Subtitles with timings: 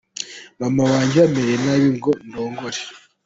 [0.59, 2.79] Mama wanjye amereye nabi ngo ndongore’.